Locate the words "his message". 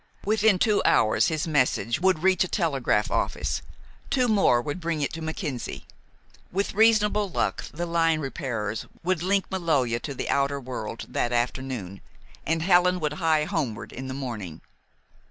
1.27-1.99